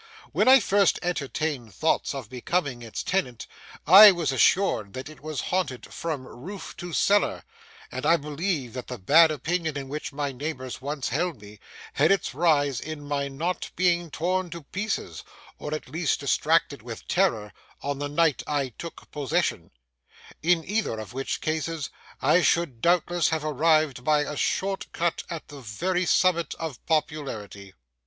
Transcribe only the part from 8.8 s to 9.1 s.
the